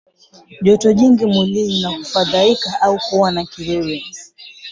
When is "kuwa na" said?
3.09-3.45